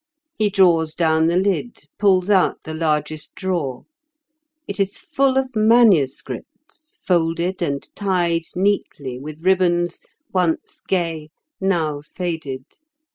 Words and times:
He 0.35 0.49
draws 0.49 0.95
down 0.95 1.27
the 1.27 1.37
lid, 1.37 1.77
pulls 1.99 2.31
out 2.31 2.63
the 2.63 2.73
largest 2.73 3.35
drawer. 3.35 3.85
It 4.67 4.79
is 4.79 4.97
full 4.97 5.37
of 5.37 5.55
manuscripts, 5.55 6.97
folded 7.05 7.61
and 7.61 7.87
tied 7.95 8.45
neatly 8.55 9.19
with 9.19 9.43
ribbons 9.45 10.01
once 10.33 10.81
gay, 10.87 11.29
now 11.59 12.01
faded. 12.01 12.65